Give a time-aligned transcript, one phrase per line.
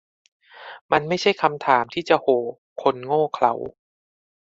[0.91, 2.37] มันไม่ใช่คำถามที่จะ 'โห่'
[2.81, 3.53] คนโง่เขลา